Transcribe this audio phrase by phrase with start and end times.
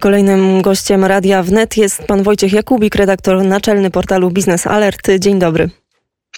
[0.00, 5.10] Kolejnym gościem Radia Wnet jest pan Wojciech Jakubik, redaktor naczelny portalu Biznes Alert.
[5.18, 5.81] Dzień dobry.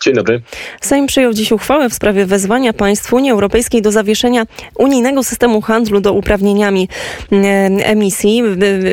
[0.04, 0.41] Dzień dobry.
[0.80, 4.46] Sejm przyjął dziś uchwałę w sprawie wezwania państw Unii Europejskiej do zawieszenia
[4.79, 6.88] unijnego systemu handlu do uprawnieniami
[7.32, 7.37] e,
[7.84, 8.43] emisji.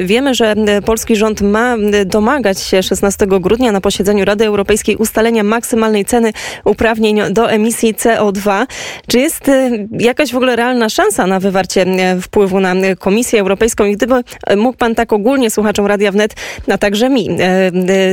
[0.02, 0.56] Wiemy, że
[0.86, 1.76] polski rząd ma
[2.06, 6.34] domagać się 16 grudnia na posiedzeniu Rady Europejskiej ustalenia maksymalnej ceny
[6.66, 8.66] uprawnień do emisji CO2.
[9.08, 13.86] Czy jest e, jakaś w ogóle realna szansa na wywarcie e, wpływu na Komisję Europejską?
[13.86, 14.16] I gdyby
[14.58, 16.36] mógł pan tak ogólnie słuchaczom Radia Wnet,
[16.72, 17.30] a także mi,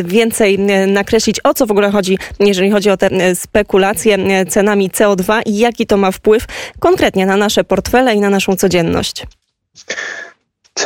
[0.04, 4.90] więcej nakreślić, o co w ogóle chodzi, jeżeli chodzi o te e, spekulacje e, cenami
[4.90, 6.44] CO2 i jaki to ma wpływ
[6.80, 9.26] konkretnie na nasze portfele i na naszą codzienność?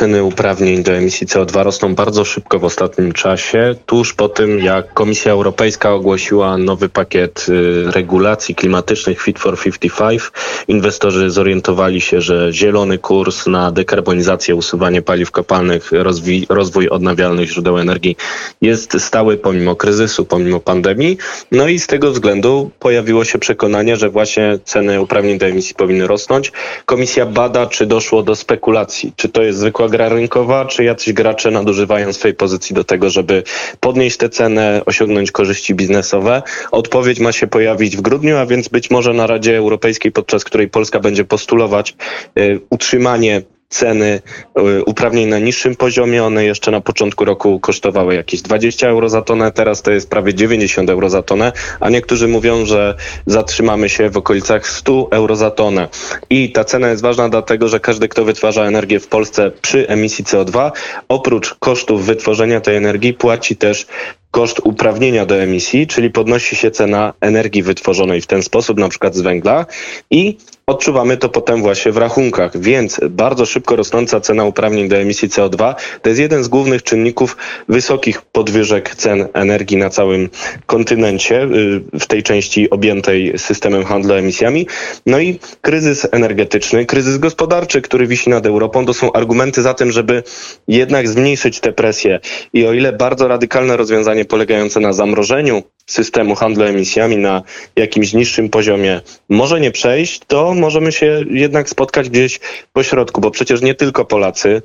[0.03, 4.93] Ceny uprawnień do emisji CO2 rosną bardzo szybko w ostatnim czasie, tuż po tym jak
[4.93, 10.31] Komisja Europejska ogłosiła nowy pakiet y, regulacji klimatycznych Fit for 55.
[10.67, 17.77] Inwestorzy zorientowali się, że zielony kurs na dekarbonizację, usuwanie paliw kopalnych, rozwój, rozwój odnawialnych źródeł
[17.79, 18.17] energii
[18.61, 21.17] jest stały pomimo kryzysu, pomimo pandemii.
[21.51, 26.07] No i z tego względu pojawiło się przekonanie, że właśnie ceny uprawnień do emisji powinny
[26.07, 26.51] rosnąć.
[26.85, 31.51] Komisja bada, czy doszło do spekulacji, czy to jest zwykła gra rynkowa, czy jacyś gracze
[31.51, 33.43] nadużywają swojej pozycji do tego, żeby
[33.79, 36.41] podnieść tę cenę, osiągnąć korzyści biznesowe?
[36.71, 40.69] Odpowiedź ma się pojawić w grudniu, a więc być może na Radzie Europejskiej, podczas której
[40.69, 41.95] Polska będzie postulować
[42.37, 43.41] y, utrzymanie
[43.73, 44.21] ceny
[44.59, 46.23] y, uprawnień na niższym poziomie.
[46.23, 50.33] One jeszcze na początku roku kosztowały jakieś 20 euro za tonę, teraz to jest prawie
[50.33, 55.51] 90 euro za tonę, a niektórzy mówią, że zatrzymamy się w okolicach 100 euro za
[55.51, 55.87] tonę.
[56.29, 60.25] I ta cena jest ważna dlatego, że każdy, kto wytwarza energię w Polsce przy emisji
[60.25, 60.71] CO2,
[61.07, 63.87] oprócz kosztów wytworzenia tej energii, płaci też
[64.31, 69.15] koszt uprawnienia do emisji, czyli podnosi się cena energii wytworzonej w ten sposób, na przykład
[69.15, 69.65] z węgla
[70.11, 75.29] i Odczuwamy to potem właśnie w rachunkach, więc bardzo szybko rosnąca cena uprawnień do emisji
[75.29, 77.37] CO2 to jest jeden z głównych czynników
[77.69, 80.29] wysokich podwyżek cen energii na całym
[80.65, 84.67] kontynencie, y, w tej części objętej systemem handlu emisjami.
[85.05, 89.91] No i kryzys energetyczny, kryzys gospodarczy, który wisi nad Europą, to są argumenty za tym,
[89.91, 90.23] żeby
[90.67, 92.19] jednak zmniejszyć tę presję.
[92.53, 97.43] I o ile bardzo radykalne rozwiązanie polegające na zamrożeniu systemu handlu emisjami na
[97.75, 102.39] jakimś niższym poziomie może nie przejść, to możemy się jednak spotkać gdzieś
[102.73, 104.61] po środku, bo przecież nie tylko Polacy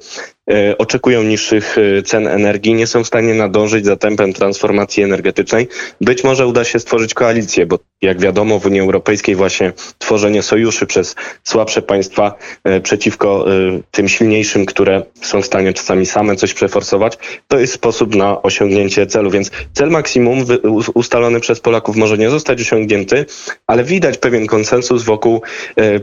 [0.78, 5.68] oczekują niższych e, cen energii, nie są w stanie nadążyć za tempem transformacji energetycznej.
[6.00, 10.86] Być może uda się stworzyć koalicję, bo jak wiadomo w Unii Europejskiej właśnie tworzenie sojuszy
[10.86, 11.14] przez
[11.44, 13.44] słabsze państwa e, przeciwko
[13.90, 19.06] tym silniejszym, które są w stanie czasami same coś przeforsować, to jest sposób na osiągnięcie
[19.06, 19.30] celu.
[19.30, 20.44] Więc cel maksimum
[20.94, 23.26] ustalony przez Polaków może nie zostać osiągnięty,
[23.66, 25.42] ale widać pewien konsensus wokół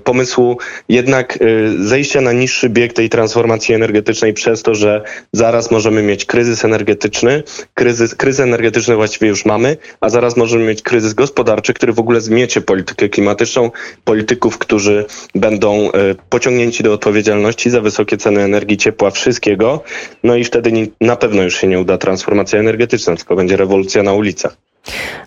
[0.04, 0.58] pomysłu
[0.90, 1.40] jednak
[1.78, 5.02] zejścia na niższy bieg tej transformacji energetycznej przez to, że
[5.32, 10.82] zaraz możemy mieć kryzys energetyczny, kryzys, kryzys energetyczny właściwie już mamy, a zaraz możemy mieć
[10.82, 13.72] kryzys gospodarczy, który w ogóle zmiecie politykę klimatyczną,
[14.04, 19.84] polityków, którzy będą e, pociągnięci do odpowiedzialności za wysokie ceny energii, ciepła, wszystkiego.
[20.24, 24.14] No i wtedy na pewno już się nie uda transformacja energetyczna, tylko będzie rewolucja na
[24.14, 24.65] ulicach.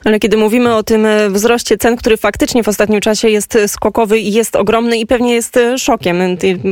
[0.05, 3.69] Ale kiedy mówimy o tym e, wzroście cen, który faktycznie w ostatnim czasie jest e,
[3.69, 6.19] skokowy i jest ogromny i pewnie jest e, szokiem.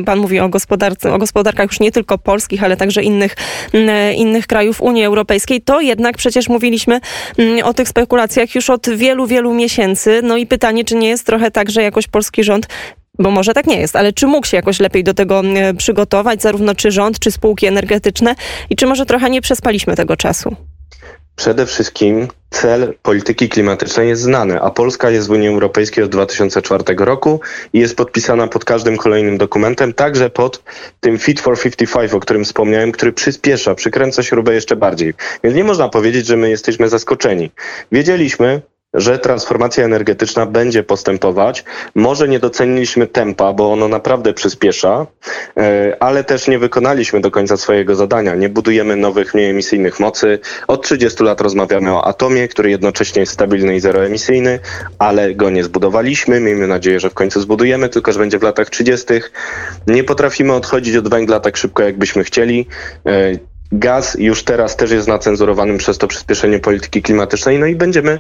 [0.07, 3.37] Pan mówi o, gospodarce, o gospodarkach już nie tylko polskich, ale także innych,
[4.17, 7.01] innych krajów Unii Europejskiej, to jednak przecież mówiliśmy
[7.65, 10.21] o tych spekulacjach już od wielu, wielu miesięcy.
[10.23, 12.67] No i pytanie, czy nie jest trochę tak, że jakoś polski rząd
[13.19, 15.43] bo może tak nie jest, ale czy mógł się jakoś lepiej do tego
[15.79, 18.35] przygotować, zarówno czy rząd, czy spółki energetyczne
[18.71, 20.57] i czy może trochę nie przespaliśmy tego czasu?
[21.37, 26.85] Przede wszystkim cel polityki klimatycznej jest znany, a Polska jest w Unii Europejskiej od 2004
[26.99, 27.41] roku
[27.73, 30.63] i jest podpisana pod każdym kolejnym dokumentem, także pod
[31.01, 35.15] tym Fit for 55, o którym wspomniałem, który przyspiesza, przykręca śrubę jeszcze bardziej.
[35.45, 37.51] Więc nie można powiedzieć, że my jesteśmy zaskoczeni.
[37.93, 38.63] Wiedzieliśmy,
[38.97, 41.65] że transformacja energetyczna będzie postępować.
[41.95, 45.07] Może nie doceniliśmy tempa, bo ono naprawdę przyspiesza,
[45.57, 48.35] e, ale też nie wykonaliśmy do końca swojego zadania.
[48.35, 50.39] Nie budujemy nowych, mniej emisyjnych mocy.
[50.69, 54.59] Od 30 lat rozmawiamy o atomie, który jednocześnie jest stabilny i zeroemisyjny,
[54.99, 56.41] ale go nie zbudowaliśmy.
[56.41, 59.07] Miejmy nadzieję, że w końcu zbudujemy, tylko że będzie w latach 30.
[59.87, 62.67] Nie potrafimy odchodzić od węgla tak szybko, jakbyśmy chcieli.
[63.07, 63.33] E,
[63.73, 68.19] gaz już teraz też jest nacenzurowanym przez to przyspieszenie polityki klimatycznej, no i będziemy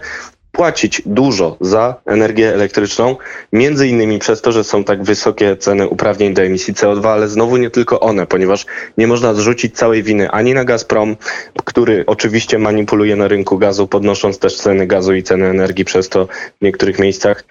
[0.56, 3.16] płacić dużo za energię elektryczną,
[3.52, 7.56] między innymi przez to, że są tak wysokie ceny uprawnień do emisji CO2, ale znowu
[7.56, 8.66] nie tylko one, ponieważ
[8.98, 11.16] nie można zrzucić całej winy ani na Gazprom,
[11.64, 16.26] który oczywiście manipuluje na rynku gazu, podnosząc też ceny gazu i ceny energii przez to
[16.60, 17.44] w niektórych miejscach.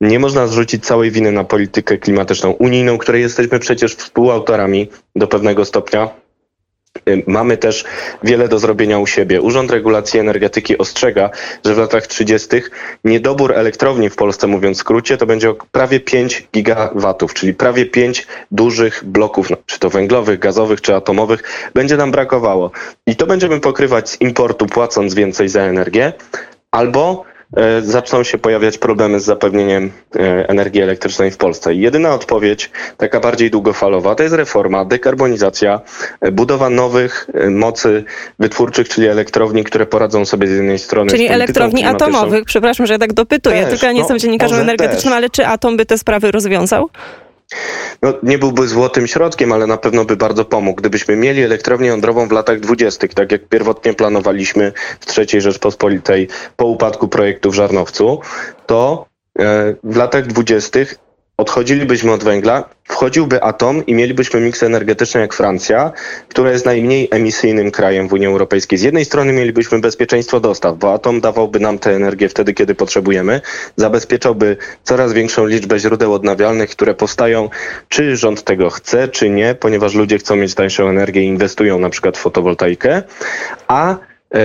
[0.00, 5.64] Nie można zrzucić całej winy na politykę klimatyczną unijną, której jesteśmy przecież współautorami do pewnego
[5.64, 6.21] stopnia
[7.26, 7.84] mamy też
[8.22, 9.42] wiele do zrobienia u siebie.
[9.42, 11.30] Urząd Regulacji Energetyki ostrzega,
[11.64, 12.48] że w latach 30.
[13.04, 18.26] niedobór elektrowni w Polsce, mówiąc w skrócie, to będzie prawie 5 gigawatów, czyli prawie 5
[18.50, 22.70] dużych bloków, no, czy to węglowych, gazowych, czy atomowych, będzie nam brakowało.
[23.06, 26.12] I to będziemy pokrywać z importu, płacąc więcej za energię,
[26.70, 27.31] albo
[27.82, 31.74] zaczną się pojawiać problemy z zapewnieniem e, energii elektrycznej w Polsce.
[31.74, 35.80] Jedyna odpowiedź, taka bardziej długofalowa, to jest reforma, dekarbonizacja,
[36.20, 38.04] e, budowa nowych mocy
[38.38, 41.10] wytwórczych, czyli elektrowni, które poradzą sobie z jednej strony.
[41.10, 44.60] Czyli elektrowni atomowych, przepraszam, że ja tak dopytuję, też, tylko ja nie no, jestem dziennikarzem
[44.60, 45.16] energetycznym, też.
[45.16, 46.90] ale czy atom by te sprawy rozwiązał?
[48.02, 50.80] No, nie byłby złotym środkiem, ale na pewno by bardzo pomógł.
[50.80, 56.66] Gdybyśmy mieli elektrownię jądrową w latach dwudziestych, tak jak pierwotnie planowaliśmy w III Rzeczpospolitej po
[56.66, 58.20] upadku projektu w Żarnowcu,
[58.66, 59.06] to
[59.38, 60.98] e, w latach dwudziestych
[61.42, 65.92] odchodzilibyśmy od węgla, wchodziłby atom i mielibyśmy miks energetyczny jak Francja,
[66.28, 68.78] która jest najmniej emisyjnym krajem w Unii Europejskiej.
[68.78, 73.40] Z jednej strony mielibyśmy bezpieczeństwo dostaw, bo atom dawałby nam tę energię wtedy, kiedy potrzebujemy,
[73.76, 77.48] zabezpieczałby coraz większą liczbę źródeł odnawialnych, które powstają,
[77.88, 81.90] czy rząd tego chce, czy nie, ponieważ ludzie chcą mieć tańszą energię i inwestują na
[81.90, 83.02] przykład w fotowoltaikę,
[83.68, 83.96] a
[84.34, 84.38] yy,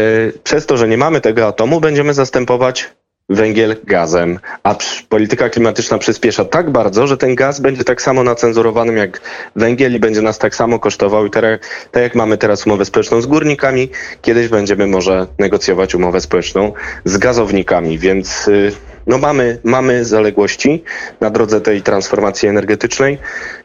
[0.44, 2.90] przez to, że nie mamy tego atomu, będziemy zastępować
[3.30, 4.76] węgiel gazem, a
[5.10, 9.22] polityka klimatyczna przyspiesza tak bardzo, że ten gaz będzie tak samo nacenzurowanym jak
[9.56, 11.26] węgiel i będzie nas tak samo kosztował.
[11.26, 11.60] I teraz,
[11.92, 13.90] tak jak mamy teraz umowę społeczną z górnikami,
[14.22, 16.74] kiedyś będziemy może negocjować umowę społeczną
[17.06, 18.72] z gazownikami, więc y,
[19.08, 20.84] no mamy, mamy zaległości
[21.22, 23.18] na drodze tej transformacji energetycznej.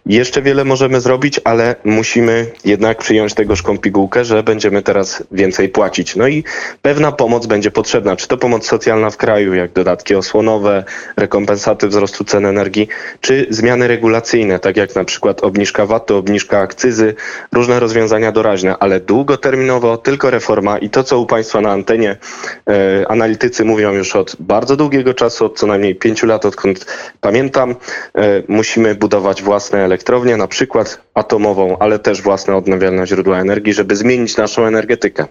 [0.07, 5.69] Jeszcze wiele możemy zrobić, ale musimy jednak przyjąć tego szką pigułkę, że będziemy teraz więcej
[5.69, 6.17] płacić.
[6.17, 6.45] No i
[6.83, 8.17] pewna pomoc będzie potrzebna.
[8.17, 10.85] Czy to pomoc socjalna w kraju, jak dodatki osłonowe,
[11.17, 12.89] rekompensaty wzrostu cen energii,
[13.21, 17.15] czy zmiany regulacyjne, tak jak na przykład obniżka VAT-u, obniżka akcyzy,
[17.53, 22.17] różne rozwiązania doraźne, ale długoterminowo tylko reforma i to, co u Państwa na antenie
[22.69, 26.87] e, analitycy mówią już od bardzo długiego czasu, od co najmniej pięciu lat, odkąd
[27.21, 27.75] pamiętam,
[28.15, 33.97] e, musimy budować własne elektrownię, na przykład atomową, ale też własne odnawialne źródła energii, żeby
[33.97, 35.27] zmienić naszą energetykę.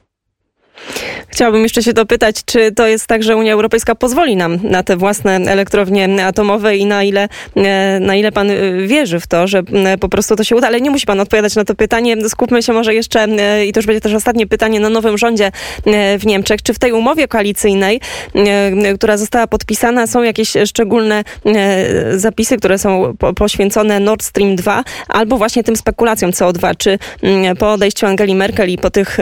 [1.31, 4.97] Chciałabym jeszcze się dopytać, czy to jest tak, że Unia Europejska pozwoli nam na te
[4.97, 8.55] własne elektrownie atomowe i na ile, e, na ile pan e,
[8.87, 9.63] wierzy w to, że
[9.99, 12.29] po prostu to się uda, ale nie musi pan odpowiadać na to pytanie.
[12.29, 15.51] Skupmy się może jeszcze, e, i to już będzie też ostatnie pytanie, na nowym rządzie
[16.19, 16.61] w Niemczech.
[16.61, 18.01] Czy w tej umowie koalicyjnej,
[18.95, 21.23] która została podpisana, są jakieś szczególne
[22.15, 26.71] zapisy, które są poświęcone Nord Stream 2 albo właśnie tym spekulacjom CO2?
[26.77, 26.99] Czy
[27.59, 29.17] po odejściu Angeli Merkel i po tych,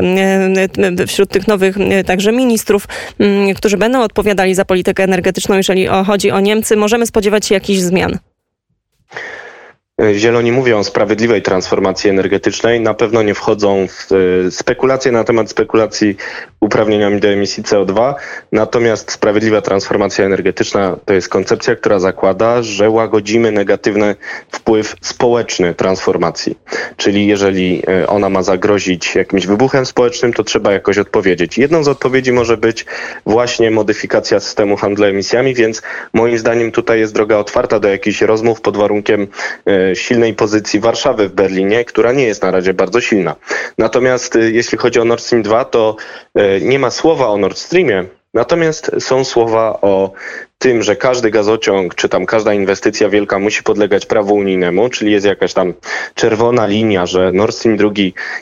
[1.08, 2.88] wśród tych nowych także ministrów,
[3.20, 6.76] mm, którzy będą odpowiadali za politykę energetyczną, jeżeli chodzi o Niemcy.
[6.76, 8.20] Możemy spodziewać się jakichś zmian?
[10.14, 12.82] Zieloni mówią o sprawiedliwej transformacji energetycznej.
[12.82, 14.08] Na pewno nie wchodzą w
[14.48, 16.18] e, spekulacje na temat spekulacji
[16.60, 18.14] uprawnieniami do emisji CO2.
[18.52, 24.16] Natomiast sprawiedliwa transformacja energetyczna to jest koncepcja, która zakłada, że łagodzimy negatywny
[24.52, 26.58] wpływ społeczny transformacji.
[26.98, 31.58] Czyli jeżeli e, ona ma zagrozić jakimś wybuchem społecznym, to trzeba jakoś odpowiedzieć.
[31.58, 32.86] Jedną z odpowiedzi może być
[33.26, 35.82] właśnie modyfikacja systemu handlu emisjami, więc
[36.14, 39.28] moim zdaniem tutaj jest droga otwarta do jakichś rozmów pod warunkiem
[39.66, 43.36] e, silnej pozycji Warszawy w Berlinie, która nie jest na razie bardzo silna.
[43.78, 45.96] Natomiast y, jeśli chodzi o Nord Stream 2, to
[46.40, 50.12] y, nie ma słowa o Nord Streamie, Natomiast są słowa o
[50.60, 55.26] tym, że każdy gazociąg, czy tam każda inwestycja wielka musi podlegać prawu unijnemu, czyli jest
[55.26, 55.74] jakaś tam
[56.16, 57.90] czerwona linia, że Nord Stream 2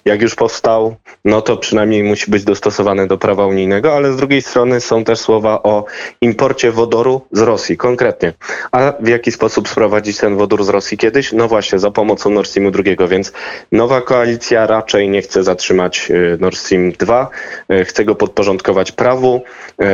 [0.06, 0.96] jak już powstał,
[1.26, 5.20] no to przynajmniej musi być dostosowany do prawa unijnego, ale z drugiej strony są też
[5.20, 5.86] słowa o
[6.22, 8.34] imporcie wodoru z Rosji, konkretnie.
[8.72, 11.34] A w jaki sposób sprowadzić ten wodór z Rosji kiedyś?
[11.34, 13.32] No właśnie, za pomocą Nord Streamu 2, więc
[13.72, 17.30] nowa koalicja raczej nie chce zatrzymać y, Nord Stream 2,
[17.72, 19.42] y, chce go podporządkować prawu.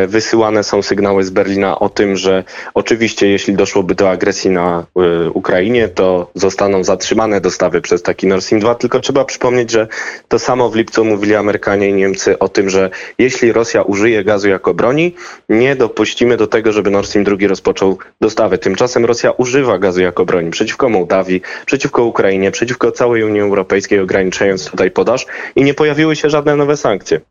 [0.03, 2.43] Y, wysyłane są sygnały z Berlina o że
[2.73, 4.85] oczywiście jeśli doszłoby do agresji na
[5.25, 9.87] y, Ukrainie, to zostaną zatrzymane dostawy przez taki Nord Stream 2, tylko trzeba przypomnieć, że
[10.27, 14.49] to samo w lipcu mówili Amerykanie i Niemcy o tym, że jeśli Rosja użyje gazu
[14.49, 15.15] jako broni,
[15.49, 18.57] nie dopuścimy do tego, żeby Nord Stream 2 rozpoczął dostawy.
[18.57, 24.65] Tymczasem Rosja używa gazu jako broni przeciwko Mołdawii, przeciwko Ukrainie, przeciwko całej Unii Europejskiej, ograniczając
[24.71, 27.21] tutaj podaż i nie pojawiły się żadne nowe sankcje.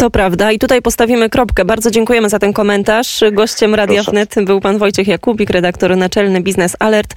[0.00, 1.64] To prawda i tutaj postawimy kropkę.
[1.64, 3.24] Bardzo dziękujemy za ten komentarz.
[3.32, 7.06] Gościem Radia Wnet był pan Wojciech Jakubik, redaktor naczelny Biznes Alert.